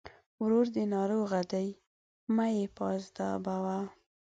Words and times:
ورور 0.41 0.65
دې 0.75 0.83
ناروغه 0.95 1.41
دی! 1.51 1.67
مه 2.35 2.45
يې 2.55 2.65
پاذابوه. 2.77 3.79